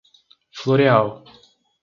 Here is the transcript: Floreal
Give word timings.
Floreal 0.59 1.21